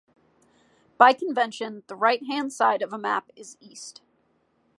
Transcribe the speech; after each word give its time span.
By 0.97 1.13
convention, 1.13 1.83
the 1.85 1.95
right 1.95 2.23
hand 2.25 2.51
side 2.53 2.81
of 2.81 2.91
a 2.91 2.97
map 2.97 3.29
is 3.35 3.55
east. 3.59 4.01